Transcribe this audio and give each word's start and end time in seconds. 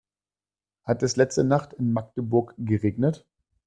Hat 0.83 1.03
es 1.03 1.15
letzte 1.15 1.43
Nacht 1.43 1.73
in 1.73 1.93
Magdeburg 1.93 2.55
geregnet? 2.57 3.27